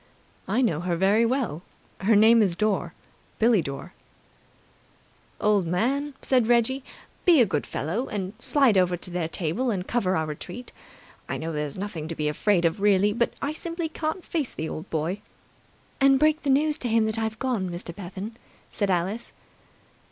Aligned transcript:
"I 0.47 0.63
know 0.63 0.79
her 0.79 0.95
very 0.95 1.27
well. 1.27 1.61
Her 1.99 2.15
name's 2.15 2.55
Dore. 2.55 2.95
Billie 3.37 3.61
Dore." 3.61 3.93
"Old 5.39 5.67
man," 5.67 6.15
said 6.23 6.47
Reggie, 6.47 6.83
"be 7.23 7.39
a 7.39 7.45
good 7.45 7.67
fellow 7.67 8.07
and 8.07 8.33
slide 8.39 8.79
over 8.79 8.97
to 8.97 9.11
their 9.11 9.27
table 9.27 9.69
and 9.69 9.87
cover 9.87 10.15
our 10.17 10.25
retreat. 10.25 10.71
I 11.29 11.37
know 11.37 11.51
there's 11.51 11.77
nothing 11.77 12.07
to 12.07 12.15
be 12.15 12.27
afraid 12.27 12.65
of 12.65 12.81
really, 12.81 13.13
but 13.13 13.35
I 13.43 13.53
simply 13.53 13.89
can't 13.89 14.25
face 14.25 14.53
the 14.53 14.67
old 14.67 14.89
boy." 14.89 15.21
"And 15.99 16.17
break 16.17 16.41
the 16.41 16.49
news 16.49 16.79
to 16.79 16.87
him 16.89 17.05
that 17.05 17.19
I've 17.19 17.37
gone, 17.37 17.69
Mr. 17.69 17.95
Bevan," 17.95 18.37
added 18.77 18.89
Alice. 18.89 19.33